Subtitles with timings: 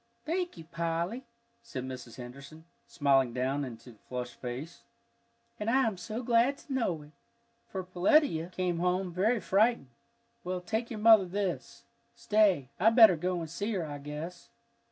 [0.25, 1.25] "Thank you, Polly,"
[1.61, 2.15] said Mrs.
[2.15, 4.81] Henderson, smiling down into the flushed face.
[5.59, 7.11] "And I am so glad to know it,
[7.67, 9.89] for Peletiah came home very frightened.
[10.43, 11.83] Well, take your mother this.
[12.15, 14.49] Stay, I better go and see her, I guess."